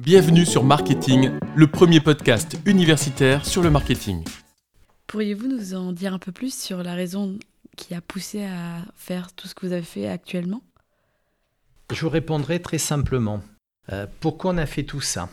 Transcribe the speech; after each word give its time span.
Bienvenue 0.00 0.46
sur 0.46 0.64
Marketing, 0.64 1.32
le 1.54 1.66
premier 1.66 2.00
podcast 2.00 2.56
universitaire 2.64 3.44
sur 3.44 3.62
le 3.62 3.68
marketing. 3.68 4.24
Pourriez-vous 5.06 5.46
nous 5.46 5.74
en 5.74 5.92
dire 5.92 6.14
un 6.14 6.18
peu 6.18 6.32
plus 6.32 6.58
sur 6.58 6.82
la 6.82 6.94
raison 6.94 7.38
qui 7.76 7.94
a 7.94 8.00
poussé 8.00 8.44
à 8.44 8.78
faire 8.96 9.30
tout 9.34 9.46
ce 9.46 9.54
que 9.54 9.66
vous 9.66 9.74
avez 9.74 9.82
fait 9.82 10.08
actuellement? 10.08 10.62
Je 11.92 12.00
vous 12.00 12.08
répondrai 12.08 12.62
très 12.62 12.78
simplement. 12.78 13.42
Euh, 13.92 14.06
pourquoi 14.20 14.52
on 14.52 14.56
a 14.56 14.64
fait 14.64 14.84
tout 14.84 15.02
ça? 15.02 15.28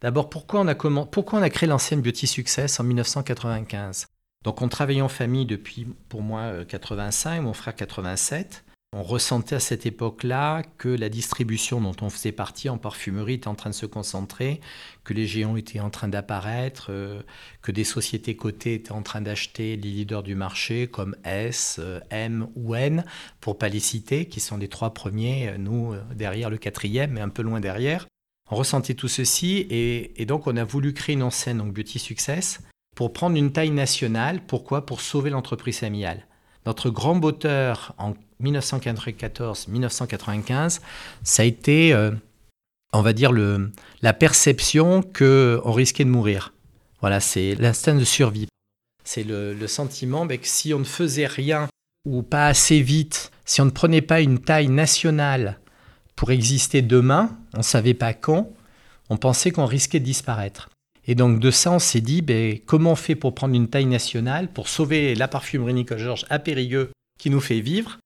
D'abord, 0.00 0.30
pourquoi, 0.30 0.60
on 0.60 0.68
a 0.68 0.76
pourquoi 0.76 1.40
on 1.40 1.42
a 1.42 1.50
créé 1.50 1.68
l'ancienne 1.68 2.00
Beauty 2.00 2.28
Success 2.28 2.78
en 2.78 2.84
1995 2.84 4.06
Donc 4.44 4.62
on 4.62 4.68
travaillait 4.68 5.02
en 5.02 5.08
famille 5.08 5.46
depuis, 5.46 5.88
pour 6.08 6.22
moi, 6.22 6.64
85, 6.64 7.38
euh, 7.38 7.42
mon 7.42 7.54
frère 7.54 7.74
87. 7.74 8.62
On 8.94 9.02
ressentait 9.02 9.54
à 9.54 9.60
cette 9.60 9.86
époque-là 9.86 10.62
que 10.76 10.90
la 10.90 11.08
distribution 11.08 11.80
dont 11.80 11.96
on 12.02 12.10
faisait 12.10 12.30
partie 12.30 12.68
en 12.68 12.76
parfumerie 12.76 13.34
était 13.34 13.48
en 13.48 13.54
train 13.54 13.70
de 13.70 13.74
se 13.74 13.86
concentrer, 13.86 14.60
que 15.02 15.14
les 15.14 15.26
géants 15.26 15.56
étaient 15.56 15.80
en 15.80 15.88
train 15.88 16.08
d'apparaître, 16.08 16.88
euh, 16.90 17.22
que 17.62 17.72
des 17.72 17.84
sociétés 17.84 18.36
cotées 18.36 18.74
étaient 18.74 18.92
en 18.92 19.00
train 19.00 19.22
d'acheter 19.22 19.76
les 19.76 19.88
leaders 19.88 20.22
du 20.22 20.34
marché 20.34 20.88
comme 20.88 21.16
S, 21.24 21.76
euh, 21.78 22.00
M 22.10 22.48
ou 22.54 22.74
N, 22.74 23.06
pour 23.40 23.56
pas 23.56 23.70
les 23.70 23.80
citer, 23.80 24.26
qui 24.26 24.40
sont 24.40 24.58
les 24.58 24.68
trois 24.68 24.92
premiers, 24.92 25.48
euh, 25.48 25.56
nous 25.56 25.94
derrière 26.14 26.50
le 26.50 26.58
quatrième, 26.58 27.12
mais 27.12 27.22
un 27.22 27.30
peu 27.30 27.40
loin 27.40 27.60
derrière. 27.60 28.06
On 28.50 28.56
ressentait 28.56 28.92
tout 28.92 29.08
ceci 29.08 29.66
et, 29.70 30.26
donc 30.26 30.46
on 30.46 30.56
a 30.58 30.64
voulu 30.64 30.92
créer 30.92 31.14
une 31.14 31.22
enseigne, 31.22 31.56
donc 31.56 31.72
Beauty 31.72 31.98
Success, 31.98 32.60
pour 32.94 33.14
prendre 33.14 33.38
une 33.38 33.52
taille 33.52 33.70
nationale. 33.70 34.42
Pourquoi? 34.46 34.84
Pour 34.84 35.00
sauver 35.00 35.30
l'entreprise 35.30 35.78
familiale. 35.78 36.26
Notre 36.66 36.90
grand 36.90 37.14
moteur 37.14 37.94
en 37.98 38.14
1994-1995, 38.42 40.80
ça 41.22 41.42
a 41.42 41.46
été, 41.46 41.92
euh, 41.92 42.10
on 42.92 43.02
va 43.02 43.12
dire, 43.12 43.30
le, 43.32 43.70
la 44.02 44.12
perception 44.12 45.02
qu'on 45.02 45.72
risquait 45.72 46.04
de 46.04 46.10
mourir. 46.10 46.52
Voilà, 47.00 47.18
c'est 47.20 47.54
l'instinct 47.56 47.96
de 47.96 48.04
survie. 48.04 48.46
C'est 49.04 49.24
le, 49.24 49.66
sentiment 49.66 50.26
que 50.26 50.36
si 50.42 50.72
on 50.72 50.78
ne 50.78 50.84
faisait 50.84 51.26
rien 51.26 51.68
ou 52.04 52.22
pas 52.22 52.46
assez 52.46 52.80
vite, 52.80 53.32
si 53.44 53.60
on 53.60 53.64
ne 53.64 53.70
prenait 53.70 54.02
pas 54.02 54.20
une 54.20 54.38
taille 54.38 54.68
nationale 54.68 55.58
pour 56.14 56.30
exister 56.30 56.82
demain, 56.82 57.36
on 57.54 57.58
ne 57.58 57.64
savait 57.64 57.94
pas 57.94 58.14
quand, 58.14 58.48
on 59.10 59.16
pensait 59.16 59.50
qu'on 59.50 59.66
risquait 59.66 59.98
de 59.98 60.04
disparaître. 60.04 60.68
Et 61.06 61.14
donc 61.14 61.40
de 61.40 61.50
ça, 61.50 61.72
on 61.72 61.78
s'est 61.78 62.00
dit, 62.00 62.22
ben, 62.22 62.58
comment 62.64 62.92
on 62.92 62.96
fait 62.96 63.14
pour 63.14 63.34
prendre 63.34 63.54
une 63.54 63.68
taille 63.68 63.86
nationale, 63.86 64.48
pour 64.48 64.68
sauver 64.68 65.14
la 65.14 65.28
parfumerie 65.28 65.74
Nicole 65.74 65.98
Georges 65.98 66.26
à 66.30 66.38
Périgueux 66.38 66.90
qui 67.18 67.30
nous 67.30 67.40
fait 67.40 67.60
vivre, 67.60 67.98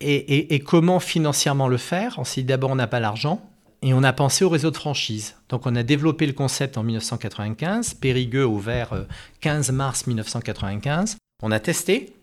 et, 0.00 0.58
comment 0.60 1.00
financièrement 1.00 1.68
le 1.68 1.78
faire? 1.78 2.16
On 2.18 2.24
s'est 2.24 2.42
dit 2.42 2.48
d'abord, 2.48 2.70
on 2.70 2.74
n'a 2.74 2.86
pas 2.86 3.00
l'argent, 3.00 3.40
et 3.80 3.94
on 3.94 4.02
a 4.02 4.12
pensé 4.12 4.44
au 4.44 4.50
réseau 4.50 4.70
de 4.70 4.76
franchise. 4.76 5.36
Donc 5.48 5.66
on 5.66 5.74
a 5.76 5.82
développé 5.82 6.26
le 6.26 6.32
concept 6.32 6.76
en 6.76 6.82
1995, 6.82 7.94
Périgueux 7.94 8.44
ouvert 8.44 9.06
15 9.40 9.70
euh, 9.70 9.72
mars 9.72 10.06
1995. 10.06 11.16
On 11.42 11.50
a 11.50 11.60
testé, 11.60 12.14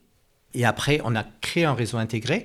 et 0.54 0.66
après 0.66 1.02
on 1.04 1.16
a 1.16 1.24
créé 1.42 1.66
un 1.66 1.74
réseau 1.74 1.98
intégré. 1.98 2.44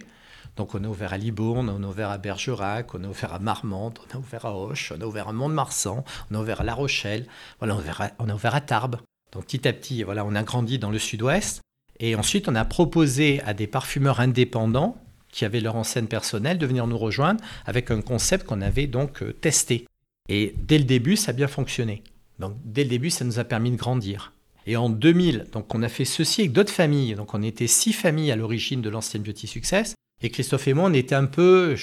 Donc 0.57 0.75
on 0.75 0.83
a 0.83 0.89
ouvert 0.89 1.12
à 1.12 1.19
Libourne, 1.19 1.69
on 1.69 1.83
a 1.83 1.87
ouvert 1.87 2.11
à 2.11 2.19
Bergerac, 2.19 2.95
on 2.95 3.05
a 3.05 3.09
ouvert 3.09 3.35
à 3.35 3.39
Marmande, 3.39 3.99
on 4.09 4.17
a 4.17 4.19
ouvert 4.19 4.47
à 4.47 4.55
Auch, 4.55 4.93
on 4.97 5.01
a 5.01 5.05
ouvert 5.05 5.29
à 5.29 5.33
Mont-de-Marsan, 5.33 6.05
on 6.31 6.35
a 6.35 6.41
ouvert 6.41 6.62
à 6.62 6.65
La 6.65 6.75
Rochelle, 6.75 7.27
voilà, 7.59 7.77
on 8.19 8.29
a 8.29 8.35
ouvert 8.35 8.55
à, 8.55 8.61
Tarbes. 8.61 8.97
Donc 9.33 9.45
petit 9.45 9.69
à 9.69 9.73
petit, 9.73 10.03
voilà, 10.03 10.25
on 10.25 10.34
a 10.34 10.43
grandi 10.43 10.79
dans 10.79 10.91
le 10.91 10.99
sud-ouest. 10.99 11.61
Et 11.99 12.15
ensuite, 12.15 12.49
on 12.49 12.55
a 12.55 12.65
proposé 12.65 13.43
à 13.43 13.55
des 13.55 13.67
parfumeurs 13.67 14.21
indépendants 14.21 14.97
qui 15.31 15.45
avaient 15.45 15.61
leur 15.61 15.77
enseigne 15.77 16.07
personnelle 16.07 16.59
de 16.59 16.67
venir 16.67 16.87
nous 16.87 16.99
rejoindre 16.99 17.43
avec 17.67 17.91
un 17.91 18.01
concept 18.01 18.47
qu'on 18.47 18.62
avait 18.62 18.87
donc 18.87 19.23
euh, 19.23 19.33
testé. 19.33 19.87
Et 20.29 20.55
dès 20.59 20.79
le 20.79 20.84
début, 20.84 21.17
ça 21.17 21.31
a 21.31 21.34
bien 21.34 21.49
fonctionné. 21.49 22.03
Donc 22.39 22.55
dès 22.65 22.84
le 22.84 22.91
début, 22.91 23.11
ça 23.11 23.25
nous 23.25 23.39
a 23.39 23.45
permis 23.45 23.71
de 23.71 23.77
grandir. 23.77 24.33
Et 24.67 24.77
en 24.77 24.89
2000, 24.89 25.47
donc 25.53 25.75
on 25.75 25.83
a 25.83 25.89
fait 25.89 26.05
ceci 26.05 26.43
avec 26.43 26.53
d'autres 26.53 26.73
familles. 26.73 27.15
Donc 27.15 27.34
on 27.34 27.43
était 27.43 27.67
six 27.67 27.93
familles 27.93 28.33
à 28.33 28.37
l'origine 28.37 28.81
de 28.81 28.89
l'ancienne 28.89 29.22
Beauty 29.22 29.47
Success. 29.47 29.95
Et 30.26 30.31
Christophe 30.31 30.66
et 30.66 30.75
moi, 30.75 30.88
on 30.91 30.92
était 30.92 31.14
un 31.14 31.26
peu 31.26 31.76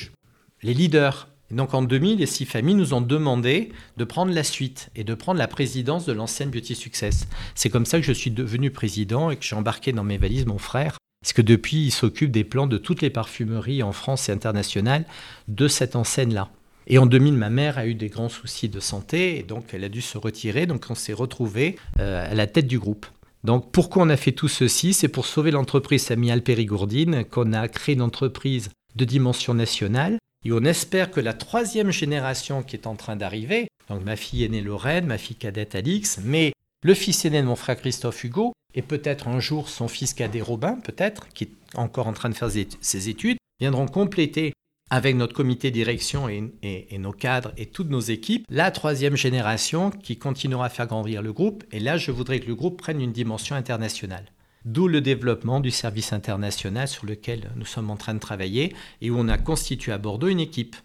les 0.64 0.74
leaders. 0.74 1.30
Et 1.50 1.56
donc 1.56 1.74
en 1.74 1.82
2000, 1.82 2.18
les 2.18 2.26
six 2.26 2.44
familles 2.44 2.76
nous 2.76 2.94
ont 2.94 3.00
demandé 3.00 3.72
de 3.96 4.04
prendre 4.04 4.34
la 4.34 4.44
suite 4.44 4.90
et 4.98 5.06
de 5.06 5.14
prendre 5.14 5.40
la 5.40 5.48
présidence 5.48 6.06
de 6.06 6.12
l'ancienne 6.12 6.50
Beauty 6.50 6.76
Success. 6.76 7.26
C'est 7.56 7.70
comme 7.70 7.86
ça 7.86 8.02
que 8.02 8.06
je 8.06 8.12
suis 8.12 8.32
devenu 8.32 8.70
président 8.70 9.32
et 9.32 9.38
que 9.38 9.46
j'ai 9.46 9.56
embarqué 9.56 9.94
dans 9.94 10.04
mes 10.04 10.18
valises 10.18 10.46
mon 10.46 10.58
frère. 10.58 10.98
Parce 11.22 11.32
que 11.32 11.42
depuis, 11.42 11.86
il 11.86 11.92
s'occupe 11.92 12.32
des 12.32 12.44
plans 12.44 12.68
de 12.68 12.78
toutes 12.78 13.02
les 13.02 13.10
parfumeries 13.10 13.82
en 13.82 13.94
France 13.94 14.28
et 14.28 14.34
internationales 14.34 15.06
de 15.48 15.70
cette 15.70 15.96
enseigne-là. 15.96 16.50
Et 16.88 16.98
en 16.98 17.06
2000, 17.06 17.36
ma 17.36 17.50
mère 17.50 17.78
a 17.78 17.88
eu 17.88 17.96
des 17.96 18.10
grands 18.10 18.28
soucis 18.28 18.68
de 18.68 18.82
santé 18.82 19.40
et 19.40 19.44
donc 19.44 19.68
elle 19.72 19.86
a 19.86 19.90
dû 19.90 20.02
se 20.02 20.18
retirer. 20.18 20.66
Donc 20.66 20.88
on 20.90 20.96
s'est 20.96 21.14
retrouvé 21.14 21.78
euh, 22.02 22.30
à 22.30 22.36
la 22.36 22.46
tête 22.46 22.68
du 22.68 22.78
groupe. 22.78 23.06
Donc 23.44 23.72
pourquoi 23.72 24.04
on 24.04 24.10
a 24.10 24.18
fait 24.18 24.32
tout 24.32 24.48
ceci? 24.48 24.94
C'est 24.94 25.10
pour 25.10 25.26
sauver 25.26 25.52
l'entreprise 25.52 26.06
familiale 26.06 26.42
périgourdine 26.42 27.26
qu'on 27.26 27.54
a 27.54 27.68
créé 27.68 27.96
une 27.96 28.02
entreprise 28.02 28.70
de 28.96 29.06
dimension 29.06 29.54
nationale. 29.54 30.18
Et 30.46 30.52
on 30.52 30.64
espère 30.64 31.12
que 31.12 31.20
la 31.20 31.34
troisième 31.34 31.92
génération 31.92 32.64
qui 32.64 32.76
est 32.76 32.88
en 32.88 32.96
train 32.96 33.16
d'arriver, 33.16 33.68
donc 33.90 34.04
ma 34.04 34.16
fille 34.16 34.44
aînée 34.44 34.62
Lorraine, 34.62 35.06
ma 35.06 35.18
fille 35.18 35.36
cadette 35.36 35.76
Alix, 35.76 36.20
mais 36.24 36.54
le 36.84 36.94
fils 36.94 37.24
aîné 37.26 37.42
de 37.42 37.48
mon 37.48 37.56
frère 37.56 37.78
Christophe 37.78 38.24
Hugo, 38.24 38.54
et 38.76 38.82
peut-être 38.82 39.28
un 39.28 39.40
jour 39.40 39.70
son 39.70 39.88
fils 39.88 40.14
cadet 40.14 40.42
Robin, 40.42 40.80
peut-être, 40.84 41.28
qui 41.30 41.46
est 41.46 41.52
encore 41.76 42.08
en 42.08 42.14
train 42.14 42.30
de 42.30 42.36
faire 42.36 42.50
ses 42.82 43.10
études, 43.10 43.38
viendront 43.60 43.88
compléter 43.88 44.54
avec 44.90 45.16
notre 45.16 45.34
comité 45.34 45.72
direction 45.72 46.30
et, 46.30 46.98
nos 46.98 47.12
cadres 47.12 47.52
et 47.58 47.66
toutes 47.66 47.90
nos 47.90 48.00
équipes, 48.00 48.46
la 48.50 48.70
troisième 48.72 49.16
génération 49.16 49.90
qui 49.90 50.18
continuera 50.18 50.66
à 50.66 50.70
faire 50.70 50.88
grandir 50.88 51.22
le 51.22 51.34
groupe. 51.34 51.64
Et 51.72 51.80
là, 51.80 51.98
je 51.98 52.12
voudrais 52.12 52.40
que 52.40 52.48
le 52.48 52.56
groupe 52.56 52.78
prenne 52.78 53.02
une 53.02 53.12
dimension 53.12 53.56
internationale. 53.56 54.26
D'où 54.66 54.88
le 54.88 55.02
développement 55.02 55.60
du 55.60 55.72
service 55.72 56.14
international 56.14 56.88
sur 56.88 57.06
lequel 57.06 57.52
nous 57.56 57.66
sommes 57.66 57.90
en 57.90 57.98
train 57.98 58.14
de 58.14 58.20
travailler 58.20 58.74
et 59.02 59.10
où 59.10 59.18
on 59.18 59.28
a 59.28 59.38
constitué 59.38 59.92
à 59.92 59.98
Bordeaux 59.98 60.30
une 60.30 60.40
équipe 60.40 60.76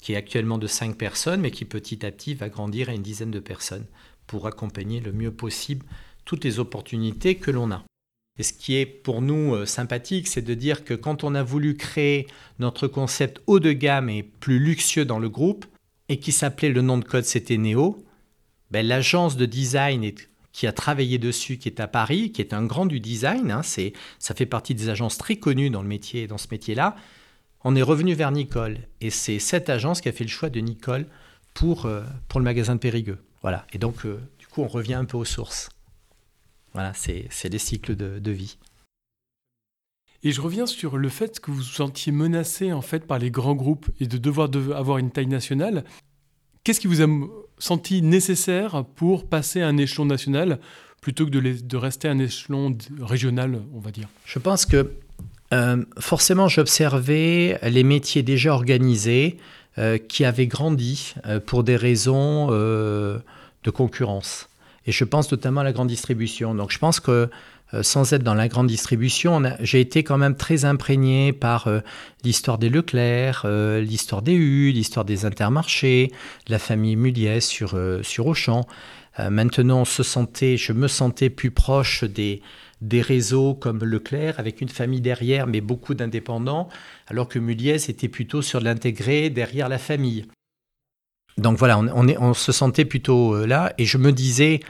qui 0.00 0.14
est 0.14 0.16
actuellement 0.16 0.58
de 0.58 0.66
cinq 0.66 0.96
personnes, 0.96 1.40
mais 1.40 1.52
qui 1.52 1.64
petit 1.64 2.04
à 2.04 2.10
petit 2.10 2.34
va 2.34 2.48
grandir 2.48 2.88
à 2.88 2.94
une 2.94 3.02
dizaine 3.02 3.30
de 3.30 3.38
personnes 3.38 3.86
pour 4.26 4.46
accompagner 4.46 5.00
le 5.00 5.12
mieux 5.12 5.30
possible 5.30 5.86
toutes 6.24 6.44
les 6.44 6.58
opportunités 6.58 7.36
que 7.36 7.50
l'on 7.50 7.70
a. 7.70 7.84
Et 8.38 8.42
ce 8.42 8.52
qui 8.52 8.76
est 8.76 8.86
pour 8.86 9.20
nous 9.20 9.54
euh, 9.54 9.66
sympathique, 9.66 10.26
c'est 10.26 10.42
de 10.42 10.54
dire 10.54 10.84
que 10.84 10.94
quand 10.94 11.22
on 11.22 11.34
a 11.34 11.42
voulu 11.42 11.76
créer 11.76 12.26
notre 12.58 12.88
concept 12.88 13.42
haut 13.46 13.60
de 13.60 13.72
gamme 13.72 14.08
et 14.08 14.22
plus 14.22 14.58
luxueux 14.58 15.04
dans 15.04 15.18
le 15.18 15.28
groupe, 15.28 15.66
et 16.08 16.18
qui 16.18 16.32
s'appelait 16.32 16.70
le 16.70 16.82
nom 16.82 16.98
de 16.98 17.04
code 17.04 17.24
c'était 17.24 17.56
Neo, 17.56 18.04
ben, 18.70 18.86
l'agence 18.86 19.36
de 19.36 19.46
design 19.46 20.12
qui 20.52 20.66
a 20.66 20.72
travaillé 20.72 21.18
dessus, 21.18 21.58
qui 21.58 21.68
est 21.68 21.80
à 21.80 21.88
Paris, 21.88 22.32
qui 22.32 22.40
est 22.40 22.52
un 22.52 22.64
grand 22.64 22.86
du 22.86 23.00
design, 23.00 23.50
hein, 23.50 23.62
c'est, 23.62 23.92
ça 24.18 24.34
fait 24.34 24.46
partie 24.46 24.74
des 24.74 24.88
agences 24.88 25.18
très 25.18 25.36
connues 25.36 25.70
dans, 25.70 25.82
le 25.82 25.88
métier, 25.88 26.26
dans 26.26 26.38
ce 26.38 26.48
métier-là, 26.50 26.96
on 27.64 27.76
est 27.76 27.82
revenu 27.82 28.14
vers 28.14 28.32
Nicole. 28.32 28.78
Et 29.00 29.10
c'est 29.10 29.38
cette 29.38 29.70
agence 29.70 30.00
qui 30.00 30.08
a 30.08 30.12
fait 30.12 30.24
le 30.24 30.30
choix 30.30 30.50
de 30.50 30.60
Nicole 30.60 31.06
pour, 31.54 31.86
euh, 31.86 32.02
pour 32.28 32.40
le 32.40 32.44
magasin 32.44 32.74
de 32.74 32.80
Périgueux. 32.80 33.18
Voilà. 33.40 33.66
Et 33.72 33.78
donc, 33.78 34.04
euh, 34.04 34.20
du 34.38 34.46
coup, 34.46 34.62
on 34.62 34.68
revient 34.68 34.94
un 34.94 35.04
peu 35.04 35.16
aux 35.16 35.24
sources. 35.24 35.68
Voilà, 36.74 36.92
c'est 36.94 37.48
des 37.48 37.58
cycles 37.58 37.96
de, 37.96 38.30
vie. 38.30 38.56
Et 40.22 40.32
je 40.32 40.40
reviens 40.40 40.66
sur 40.66 40.96
le 40.96 41.08
fait 41.08 41.40
que 41.40 41.50
vous 41.50 41.58
vous 41.58 41.62
sentiez 41.62 42.12
menacé 42.12 42.72
en 42.72 42.80
fait 42.80 43.06
par 43.06 43.18
les 43.18 43.30
grands 43.30 43.54
groupes 43.54 43.90
et 44.00 44.06
de 44.06 44.18
devoir 44.18 44.48
avoir 44.74 44.98
une 44.98 45.10
taille 45.10 45.26
nationale. 45.26 45.84
Qu'est-ce 46.64 46.80
qui 46.80 46.86
vous 46.86 47.02
a 47.02 47.06
senti 47.58 48.02
nécessaire 48.02 48.84
pour 48.94 49.28
passer 49.28 49.60
à 49.62 49.68
un 49.68 49.76
échelon 49.76 50.04
national 50.04 50.60
plutôt 51.00 51.26
que 51.26 51.30
de, 51.30 51.76
rester 51.76 52.06
à 52.06 52.12
un 52.12 52.18
échelon 52.20 52.76
régional, 53.00 53.60
on 53.74 53.80
va 53.80 53.90
dire? 53.90 54.08
Je 54.24 54.38
pense 54.38 54.64
que 54.64 54.92
euh, 55.52 55.84
forcément 55.98 56.48
j'observais 56.48 57.58
les 57.62 57.82
métiers 57.82 58.22
déjà 58.22 58.54
organisés 58.54 59.38
euh, 59.76 59.98
qui 59.98 60.24
avaient 60.24 60.46
grandi 60.46 61.14
euh, 61.26 61.40
pour 61.40 61.64
des 61.64 61.76
raisons 61.76 62.48
de 62.50 63.70
concurrence. 63.70 64.48
Et 64.86 64.92
je 64.92 65.04
pense 65.04 65.30
notamment 65.30 65.60
à 65.60 65.64
la 65.64 65.72
grande 65.72 65.88
distribution. 65.88 66.54
Donc 66.54 66.70
je 66.72 66.78
pense 66.78 67.00
que 67.00 67.30
euh, 67.74 67.82
sans 67.82 68.12
être 68.12 68.22
dans 68.22 68.34
la 68.34 68.48
grande 68.48 68.66
distribution, 68.66 69.42
j'ai 69.60 69.80
été 69.80 70.04
quand 70.04 70.18
même 70.18 70.36
très 70.36 70.64
imprégné 70.64 71.32
par 71.32 71.68
euh, 71.68 71.80
l'histoire 72.22 72.58
des 72.58 72.68
Leclerc, 72.68 73.42
euh, 73.44 73.80
l'histoire 73.80 74.20
des 74.20 74.34
U, 74.34 74.72
l'histoire 74.72 75.04
des 75.04 75.24
Intermarchés, 75.24 76.12
la 76.48 76.58
famille 76.58 76.96
Muliez 76.96 77.40
sur, 77.40 77.78
sur 78.02 78.26
Auchan. 78.26 78.66
maintenant, 79.18 79.84
se 79.84 80.02
sentait, 80.02 80.56
je 80.56 80.72
me 80.72 80.88
sentais 80.88 81.30
plus 81.30 81.50
proche 81.50 82.04
des, 82.04 82.42
des 82.82 83.00
réseaux 83.00 83.54
comme 83.54 83.84
Leclerc, 83.84 84.38
avec 84.38 84.60
une 84.60 84.68
famille 84.68 85.00
derrière, 85.00 85.46
mais 85.46 85.60
beaucoup 85.60 85.94
d'indépendants, 85.94 86.68
alors 87.06 87.28
que 87.28 87.38
Muliez 87.38 87.88
était 87.88 88.08
plutôt 88.08 88.42
sur 88.42 88.60
l'intégré 88.60 89.30
derrière 89.30 89.68
la 89.68 89.78
famille. 89.78 90.26
Donc 91.38 91.58
voilà, 91.58 91.78
on, 91.78 92.34
se 92.34 92.52
sentait 92.52 92.84
plutôt 92.84 93.34
euh, 93.34 93.46
là, 93.46 93.72
et 93.78 93.84
je 93.84 93.98
me 93.98 94.12
disais 94.12 94.60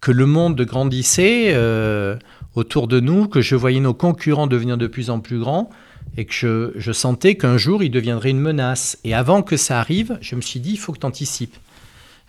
que 0.00 0.12
le 0.12 0.26
monde 0.26 0.60
grandissait 0.62 1.52
euh, 1.54 2.16
autour 2.54 2.88
de 2.88 3.00
nous, 3.00 3.28
que 3.28 3.40
je 3.40 3.56
voyais 3.56 3.80
nos 3.80 3.94
concurrents 3.94 4.46
devenir 4.46 4.76
de 4.76 4.86
plus 4.86 5.10
en 5.10 5.20
plus 5.20 5.38
grands, 5.38 5.70
et 6.16 6.24
que 6.24 6.72
je, 6.76 6.92
sentais 6.92 7.36
qu'un 7.36 7.56
jour 7.56 7.82
ils 7.82 7.90
deviendraient 7.90 8.30
une 8.30 8.40
menace. 8.40 8.98
Et 9.04 9.14
avant 9.14 9.42
que 9.42 9.56
ça 9.56 9.80
arrive, 9.80 10.18
je 10.20 10.36
me 10.36 10.40
suis 10.40 10.60
dit, 10.60 10.72
il 10.72 10.78
faut 10.78 10.92
que 10.92 10.98
tu 10.98 11.06
anticipes. 11.06 11.56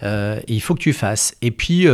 et 0.01 0.43
il 0.47 0.61
faut 0.61 0.73
que 0.75 0.79
tu 0.79 0.93
fasses. 0.93 1.35
Et 1.41 1.51
puis, 1.51 1.87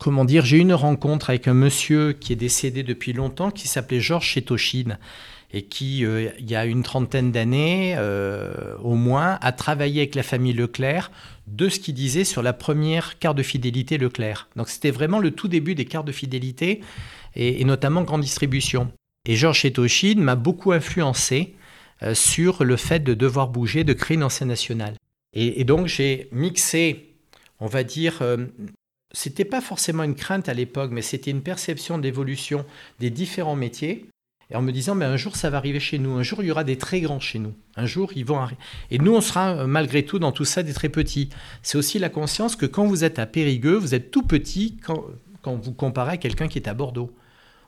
comment 0.00 0.24
dire, 0.24 0.44
j'ai 0.44 0.58
eu 0.58 0.60
une 0.60 0.74
rencontre 0.74 1.30
avec 1.30 1.48
un 1.48 1.54
monsieur 1.54 2.12
qui 2.12 2.32
est 2.32 2.36
décédé 2.36 2.82
depuis 2.82 3.12
longtemps, 3.12 3.50
qui 3.50 3.66
s'appelait 3.68 4.00
Georges 4.00 4.26
Chétochine, 4.26 4.98
et 5.52 5.62
qui, 5.62 5.98
il 6.00 6.50
y 6.50 6.54
a 6.54 6.66
une 6.66 6.82
trentaine 6.82 7.32
d'années 7.32 7.96
au 8.82 8.94
moins, 8.94 9.38
a 9.40 9.52
travaillé 9.52 10.02
avec 10.02 10.14
la 10.14 10.22
famille 10.22 10.52
Leclerc 10.52 11.10
de 11.46 11.68
ce 11.68 11.78
qu'il 11.78 11.94
disait 11.94 12.24
sur 12.24 12.42
la 12.42 12.52
première 12.52 13.18
carte 13.18 13.36
de 13.36 13.42
fidélité 13.42 13.98
Leclerc. 13.98 14.48
Donc 14.56 14.68
c'était 14.68 14.90
vraiment 14.90 15.18
le 15.18 15.30
tout 15.30 15.48
début 15.48 15.74
des 15.74 15.84
cartes 15.84 16.06
de 16.06 16.12
fidélité, 16.12 16.80
et, 17.36 17.64
notamment 17.64 18.02
grande 18.02 18.22
distribution. 18.22 18.90
Et 19.28 19.36
Georges 19.36 19.58
Chétochine 19.60 20.20
m'a 20.20 20.36
beaucoup 20.36 20.72
influencé 20.72 21.54
euh, 22.02 22.14
sur 22.14 22.64
le 22.64 22.76
fait 22.76 23.00
de 23.00 23.14
devoir 23.14 23.48
bouger, 23.48 23.84
de 23.84 23.92
créer 23.92 24.16
une 24.16 24.22
ancienne 24.22 24.48
nationale. 24.48 24.94
Et, 25.32 25.64
donc 25.64 25.86
j'ai 25.86 26.28
mixé, 26.32 27.14
on 27.60 27.66
va 27.66 27.84
dire, 27.84 28.22
euh, 28.22 28.46
c'était 29.12 29.44
pas 29.44 29.60
forcément 29.60 30.02
une 30.02 30.14
crainte 30.14 30.48
à 30.48 30.54
l'époque, 30.54 30.90
mais 30.92 31.02
c'était 31.02 31.30
une 31.30 31.42
perception 31.42 31.98
d'évolution 31.98 32.64
des 33.00 33.10
différents 33.10 33.56
métiers. 33.56 34.06
Et 34.50 34.56
en 34.56 34.62
me 34.62 34.70
disant, 34.70 34.94
mais 34.94 35.04
un 35.04 35.16
jour 35.16 35.34
ça 35.34 35.50
va 35.50 35.56
arriver 35.56 35.80
chez 35.80 35.98
nous, 35.98 36.16
un 36.16 36.22
jour 36.22 36.42
il 36.42 36.46
y 36.46 36.50
aura 36.50 36.62
des 36.62 36.78
très 36.78 37.00
grands 37.00 37.18
chez 37.18 37.40
nous, 37.40 37.54
un 37.74 37.86
jour 37.86 38.12
ils 38.14 38.24
vont 38.24 38.38
arriver. 38.38 38.60
Et 38.90 38.98
nous 38.98 39.14
on 39.14 39.20
sera 39.20 39.56
euh, 39.56 39.66
malgré 39.66 40.04
tout 40.04 40.20
dans 40.20 40.30
tout 40.30 40.44
ça 40.44 40.62
des 40.62 40.72
très 40.72 40.88
petits. 40.88 41.30
C'est 41.62 41.78
aussi 41.78 41.98
la 41.98 42.08
conscience 42.08 42.54
que 42.54 42.66
quand 42.66 42.86
vous 42.86 43.02
êtes 43.02 43.18
à 43.18 43.26
Périgueux, 43.26 43.76
vous 43.76 43.94
êtes 43.94 44.10
tout 44.10 44.22
petit 44.22 44.76
quand, 44.84 45.04
vous 45.56 45.72
comparez 45.72 46.12
à 46.12 46.16
quelqu'un 46.16 46.48
qui 46.48 46.58
est 46.58 46.68
à 46.68 46.74
Bordeaux 46.74 47.12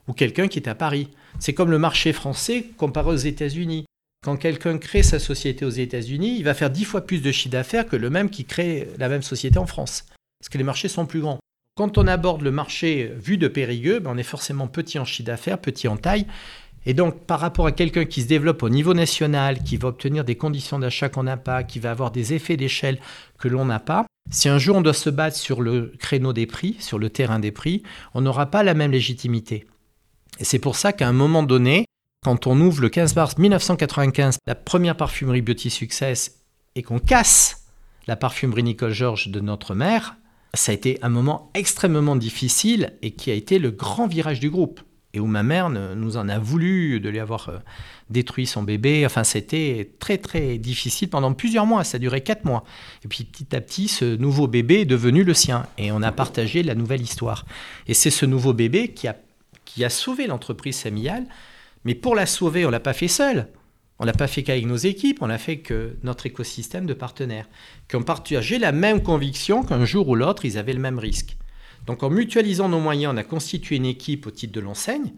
ou 0.06 0.12
quelqu'un 0.12 0.48
qui 0.48 0.58
est 0.58 0.68
à 0.68 0.74
Paris. 0.74 1.08
C'est 1.38 1.52
comme 1.52 1.70
le 1.70 1.78
marché 1.78 2.12
français 2.12 2.66
comparé 2.76 3.10
aux 3.10 3.16
États-Unis. 3.16 3.84
Quand 4.24 4.36
quelqu'un 4.36 4.78
crée 4.78 5.04
sa 5.04 5.20
société 5.20 5.64
aux 5.64 5.70
États-Unis, 5.70 6.36
il 6.38 6.44
va 6.44 6.54
faire 6.54 6.70
dix 6.70 6.84
fois 6.84 7.02
plus 7.02 7.22
de 7.22 7.30
chiffre 7.30 7.52
d'affaires 7.52 7.86
que 7.86 7.94
le 7.94 8.10
même 8.10 8.30
qui 8.30 8.44
crée 8.44 8.88
la 8.98 9.08
même 9.08 9.22
société 9.22 9.58
en 9.58 9.66
France. 9.66 10.06
Parce 10.40 10.48
que 10.48 10.58
les 10.58 10.64
marchés 10.64 10.88
sont 10.88 11.06
plus 11.06 11.20
grands. 11.20 11.38
Quand 11.76 11.96
on 11.96 12.08
aborde 12.08 12.42
le 12.42 12.50
marché 12.50 13.12
vu 13.16 13.38
de 13.38 13.46
Périgueux, 13.46 14.00
ben, 14.00 14.10
on 14.12 14.18
est 14.18 14.24
forcément 14.24 14.66
petit 14.66 14.98
en 14.98 15.04
chiffre 15.04 15.28
d'affaires, 15.28 15.60
petit 15.60 15.86
en 15.86 15.96
taille. 15.96 16.26
Et 16.88 16.94
donc, 16.94 17.26
par 17.26 17.38
rapport 17.38 17.66
à 17.66 17.72
quelqu'un 17.72 18.06
qui 18.06 18.22
se 18.22 18.26
développe 18.28 18.62
au 18.62 18.70
niveau 18.70 18.94
national, 18.94 19.62
qui 19.62 19.76
va 19.76 19.88
obtenir 19.88 20.24
des 20.24 20.36
conditions 20.36 20.78
d'achat 20.78 21.10
qu'on 21.10 21.24
n'a 21.24 21.36
pas, 21.36 21.62
qui 21.62 21.80
va 21.80 21.90
avoir 21.90 22.10
des 22.10 22.32
effets 22.32 22.56
d'échelle 22.56 22.98
que 23.38 23.46
l'on 23.46 23.66
n'a 23.66 23.78
pas, 23.78 24.06
si 24.30 24.48
un 24.48 24.56
jour 24.56 24.76
on 24.76 24.80
doit 24.80 24.94
se 24.94 25.10
battre 25.10 25.36
sur 25.36 25.60
le 25.60 25.92
créneau 25.98 26.32
des 26.32 26.46
prix, 26.46 26.76
sur 26.80 26.98
le 26.98 27.10
terrain 27.10 27.40
des 27.40 27.52
prix, 27.52 27.82
on 28.14 28.22
n'aura 28.22 28.46
pas 28.46 28.62
la 28.62 28.72
même 28.72 28.90
légitimité. 28.90 29.66
Et 30.40 30.44
c'est 30.44 30.58
pour 30.58 30.76
ça 30.76 30.94
qu'à 30.94 31.06
un 31.06 31.12
moment 31.12 31.42
donné, 31.42 31.84
quand 32.24 32.46
on 32.46 32.58
ouvre 32.58 32.80
le 32.80 32.88
15 32.88 33.16
mars 33.16 33.36
1995 33.36 34.38
la 34.46 34.54
première 34.54 34.96
parfumerie 34.96 35.42
Beauty 35.42 35.68
Success 35.68 36.38
et 36.74 36.82
qu'on 36.82 37.00
casse 37.00 37.66
la 38.06 38.16
parfumerie 38.16 38.62
Nicole 38.62 38.94
Georges 38.94 39.28
de 39.28 39.40
notre 39.40 39.74
mère, 39.74 40.16
ça 40.54 40.72
a 40.72 40.74
été 40.74 40.98
un 41.02 41.10
moment 41.10 41.50
extrêmement 41.52 42.16
difficile 42.16 42.94
et 43.02 43.10
qui 43.10 43.30
a 43.30 43.34
été 43.34 43.58
le 43.58 43.72
grand 43.72 44.06
virage 44.06 44.40
du 44.40 44.48
groupe. 44.48 44.80
Et 45.14 45.20
où 45.20 45.26
ma 45.26 45.42
mère 45.42 45.70
nous 45.70 46.16
en 46.18 46.28
a 46.28 46.38
voulu 46.38 47.00
de 47.00 47.08
lui 47.08 47.18
avoir 47.18 47.48
euh, 47.48 47.58
détruit 48.10 48.46
son 48.46 48.62
bébé. 48.62 49.06
Enfin, 49.06 49.24
c'était 49.24 49.90
très 49.98 50.18
très 50.18 50.58
difficile 50.58 51.08
pendant 51.08 51.32
plusieurs 51.32 51.64
mois. 51.64 51.82
Ça 51.82 51.96
a 51.96 51.98
duré 51.98 52.20
quatre 52.20 52.44
mois. 52.44 52.64
Et 53.04 53.08
puis 53.08 53.24
petit 53.24 53.56
à 53.56 53.60
petit, 53.60 53.88
ce 53.88 54.16
nouveau 54.16 54.46
bébé 54.46 54.80
est 54.80 54.84
devenu 54.84 55.24
le 55.24 55.32
sien. 55.32 55.66
Et 55.78 55.90
on 55.92 56.02
a 56.02 56.12
partagé 56.12 56.62
la 56.62 56.74
nouvelle 56.74 57.00
histoire. 57.00 57.46
Et 57.86 57.94
c'est 57.94 58.10
ce 58.10 58.26
nouveau 58.26 58.52
bébé 58.52 58.88
qui 58.88 59.08
a 59.08 59.16
qui 59.68 59.84
a 59.84 59.90
sauvé 59.90 60.26
l'entreprise 60.26 60.80
familiale. 60.80 61.26
Mais 61.84 61.94
pour 61.94 62.14
la 62.14 62.26
sauver, 62.26 62.64
on 62.64 62.70
l'a 62.70 62.80
pas 62.80 62.94
fait 62.94 63.08
seul. 63.08 63.48
On 63.98 64.04
l'a 64.04 64.12
pas 64.12 64.26
fait 64.26 64.42
qu'avec 64.42 64.64
nos 64.66 64.76
équipes, 64.76 65.22
on 65.22 65.26
l'a 65.26 65.38
fait 65.38 65.58
que 65.58 65.96
notre 66.02 66.26
écosystème 66.26 66.86
de 66.86 66.94
partenaires, 66.94 67.48
qui 67.88 67.96
ont 67.96 68.02
partagé 68.02 68.58
la 68.58 68.72
même 68.72 69.02
conviction 69.02 69.62
qu'un 69.62 69.84
jour 69.84 70.08
ou 70.08 70.14
l'autre, 70.14 70.44
ils 70.44 70.56
avaient 70.56 70.72
le 70.72 70.80
même 70.80 70.98
risque. 70.98 71.36
Donc 71.88 72.02
en 72.02 72.10
mutualisant 72.10 72.68
nos 72.68 72.80
moyens, 72.80 73.14
on 73.14 73.16
a 73.16 73.24
constitué 73.24 73.76
une 73.76 73.86
équipe 73.86 74.26
au 74.26 74.30
titre 74.30 74.52
de 74.52 74.60
l'enseigne, 74.60 75.14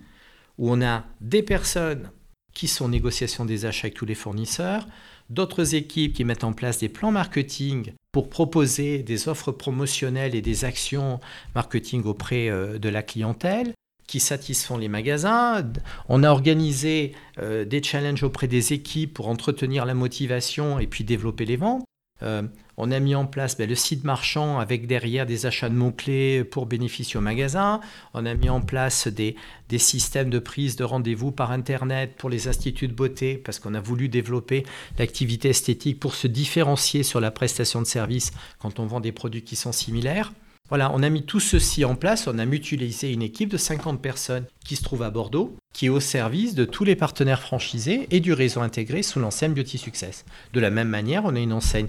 où 0.56 0.70
on 0.70 0.80
a 0.80 1.04
des 1.20 1.42
personnes 1.42 2.10
qui 2.54 2.68
sont 2.68 2.84
en 2.84 2.88
négociation 2.90 3.44
des 3.44 3.66
achats 3.66 3.86
avec 3.86 3.94
tous 3.94 4.06
les 4.06 4.14
fournisseurs, 4.14 4.86
d'autres 5.30 5.74
équipes 5.74 6.12
qui 6.12 6.24
mettent 6.24 6.44
en 6.44 6.52
place 6.52 6.78
des 6.78 6.88
plans 6.88 7.10
marketing 7.10 7.92
pour 8.12 8.30
proposer 8.30 9.02
des 9.02 9.28
offres 9.28 9.50
promotionnelles 9.50 10.36
et 10.36 10.42
des 10.42 10.64
actions 10.64 11.18
marketing 11.56 12.04
auprès 12.04 12.48
euh, 12.48 12.78
de 12.78 12.88
la 12.88 13.02
clientèle, 13.02 13.72
qui 14.06 14.20
satisfont 14.20 14.78
les 14.78 14.88
magasins. 14.88 15.68
On 16.08 16.22
a 16.22 16.30
organisé 16.30 17.16
euh, 17.38 17.64
des 17.64 17.82
challenges 17.82 18.22
auprès 18.22 18.46
des 18.46 18.72
équipes 18.72 19.12
pour 19.12 19.28
entretenir 19.28 19.86
la 19.86 19.94
motivation 19.94 20.78
et 20.78 20.86
puis 20.86 21.02
développer 21.02 21.46
les 21.46 21.56
ventes. 21.56 21.82
Euh, 22.22 22.42
on 22.80 22.90
a 22.90 22.98
mis 22.98 23.14
en 23.14 23.26
place 23.26 23.58
ben, 23.58 23.68
le 23.68 23.74
site 23.74 24.04
marchand 24.04 24.58
avec 24.58 24.86
derrière 24.86 25.26
des 25.26 25.44
achats 25.44 25.68
de 25.68 25.74
mots-clés 25.74 26.44
pour 26.44 26.64
bénéficier 26.64 27.18
au 27.18 27.20
magasin. 27.20 27.80
On 28.14 28.24
a 28.24 28.34
mis 28.34 28.48
en 28.48 28.62
place 28.62 29.06
des, 29.06 29.36
des 29.68 29.78
systèmes 29.78 30.30
de 30.30 30.38
prise 30.38 30.76
de 30.76 30.84
rendez-vous 30.84 31.30
par 31.30 31.52
Internet 31.52 32.14
pour 32.16 32.30
les 32.30 32.48
instituts 32.48 32.88
de 32.88 32.94
beauté 32.94 33.36
parce 33.36 33.58
qu'on 33.58 33.74
a 33.74 33.80
voulu 33.80 34.08
développer 34.08 34.64
l'activité 34.98 35.50
esthétique 35.50 36.00
pour 36.00 36.14
se 36.14 36.26
différencier 36.26 37.02
sur 37.02 37.20
la 37.20 37.30
prestation 37.30 37.82
de 37.82 37.86
service 37.86 38.32
quand 38.58 38.80
on 38.80 38.86
vend 38.86 39.00
des 39.00 39.12
produits 39.12 39.42
qui 39.42 39.56
sont 39.56 39.72
similaires. 39.72 40.32
Voilà, 40.70 40.92
on 40.94 41.02
a 41.02 41.10
mis 41.10 41.24
tout 41.24 41.40
ceci 41.40 41.84
en 41.84 41.96
place, 41.96 42.28
on 42.28 42.38
a 42.38 42.46
mutualisé 42.46 43.12
une 43.12 43.22
équipe 43.22 43.48
de 43.48 43.56
50 43.56 44.00
personnes 44.00 44.44
qui 44.64 44.76
se 44.76 44.84
trouve 44.84 45.02
à 45.02 45.10
Bordeaux, 45.10 45.56
qui 45.72 45.86
est 45.86 45.88
au 45.88 45.98
service 45.98 46.54
de 46.54 46.64
tous 46.64 46.84
les 46.84 46.94
partenaires 46.94 47.42
franchisés 47.42 48.06
et 48.12 48.20
du 48.20 48.32
réseau 48.32 48.60
intégré 48.60 49.02
sous 49.02 49.18
l'enseigne 49.18 49.52
Beauty 49.52 49.78
Success. 49.78 50.24
De 50.52 50.60
la 50.60 50.70
même 50.70 50.88
manière, 50.88 51.24
on 51.24 51.34
a 51.34 51.40
une 51.40 51.52
enseigne, 51.52 51.88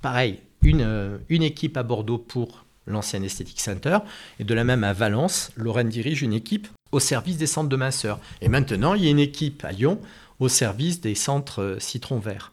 pareil, 0.00 0.38
une, 0.62 0.82
euh, 0.82 1.18
une 1.28 1.42
équipe 1.42 1.76
à 1.76 1.82
Bordeaux 1.82 2.18
pour 2.18 2.64
l'ancienne 2.86 3.24
Aesthetic 3.24 3.60
Center, 3.60 3.98
et 4.38 4.44
de 4.44 4.54
la 4.54 4.64
même 4.64 4.84
à 4.84 4.92
Valence, 4.92 5.50
Lorraine 5.56 5.88
dirige 5.88 6.22
une 6.22 6.32
équipe 6.32 6.68
au 6.90 7.00
service 7.00 7.36
des 7.36 7.46
centres 7.46 7.68
de 7.68 7.76
masseurs. 7.76 8.18
Et 8.40 8.48
maintenant, 8.48 8.94
il 8.94 9.04
y 9.04 9.08
a 9.08 9.10
une 9.10 9.18
équipe 9.18 9.64
à 9.64 9.72
Lyon 9.72 10.00
au 10.40 10.48
service 10.48 11.00
des 11.00 11.14
centres 11.14 11.62
euh, 11.62 11.78
citron 11.78 12.18
vert. 12.18 12.52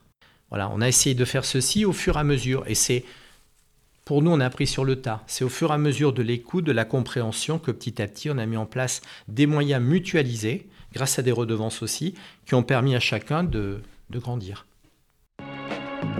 Voilà, 0.49 0.69
on 0.73 0.81
a 0.81 0.87
essayé 0.87 1.15
de 1.15 1.25
faire 1.25 1.45
ceci 1.45 1.85
au 1.85 1.93
fur 1.93 2.17
et 2.17 2.19
à 2.19 2.23
mesure, 2.23 2.63
et 2.67 2.75
c'est 2.75 3.03
pour 4.05 4.21
nous, 4.21 4.29
on 4.29 4.39
a 4.39 4.45
appris 4.45 4.67
sur 4.67 4.85
le 4.85 5.01
tas. 5.01 5.23
C'est 5.25 5.43
au 5.43 5.49
fur 5.49 5.71
et 5.71 5.73
à 5.73 5.77
mesure 5.79 6.13
de 6.13 6.21
l'écoute, 6.21 6.63
de 6.63 6.71
la 6.71 6.85
compréhension 6.85 7.57
que 7.57 7.71
petit 7.71 7.99
à 8.03 8.07
petit, 8.07 8.29
on 8.29 8.37
a 8.37 8.45
mis 8.45 8.55
en 8.55 8.67
place 8.67 9.01
des 9.27 9.47
moyens 9.47 9.81
mutualisés, 9.81 10.69
grâce 10.93 11.17
à 11.17 11.23
des 11.23 11.31
redevances 11.31 11.81
aussi, 11.81 12.13
qui 12.45 12.53
ont 12.53 12.61
permis 12.61 12.95
à 12.95 12.99
chacun 12.99 13.43
de, 13.43 13.81
de 14.11 14.19
grandir. 14.19 14.67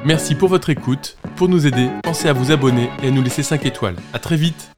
Merci 0.05 0.35
pour 0.35 0.49
votre 0.49 0.69
écoute. 0.69 1.17
Pour 1.35 1.49
nous 1.49 1.65
aider, 1.65 1.89
pensez 2.03 2.29
à 2.29 2.33
vous 2.33 2.51
abonner 2.51 2.89
et 3.01 3.07
à 3.07 3.11
nous 3.11 3.23
laisser 3.23 3.41
5 3.41 3.65
étoiles. 3.65 3.95
À 4.13 4.19
très 4.19 4.35
vite 4.35 4.74